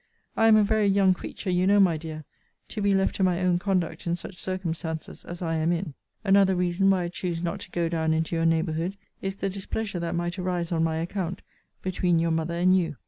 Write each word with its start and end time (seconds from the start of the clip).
I 0.35 0.47
am 0.47 0.55
a 0.55 0.63
very 0.63 0.87
young 0.87 1.13
creature 1.13 1.51
you 1.51 1.67
know, 1.67 1.79
my 1.79 1.95
dear, 1.95 2.25
to 2.69 2.81
be 2.81 2.95
left 2.95 3.13
to 3.17 3.23
my 3.23 3.39
own 3.41 3.59
conduct 3.59 4.07
in 4.07 4.15
such 4.15 4.41
circumstances 4.41 5.23
as 5.25 5.43
I 5.43 5.53
am 5.57 5.71
in. 5.71 5.93
Another 6.23 6.55
reason 6.55 6.89
why 6.89 7.03
I 7.03 7.07
choose 7.09 7.39
not 7.39 7.59
to 7.59 7.69
go 7.69 7.87
down 7.87 8.11
into 8.11 8.35
your 8.35 8.47
neighbourhood, 8.47 8.97
is 9.21 9.35
the 9.35 9.47
displeasure 9.47 9.99
that 9.99 10.15
might 10.15 10.39
arise, 10.39 10.71
on 10.71 10.83
my 10.83 10.95
account, 10.97 11.43
between 11.83 12.17
your 12.17 12.31
mother 12.31 12.55
and 12.55 12.75
you. 12.75 12.95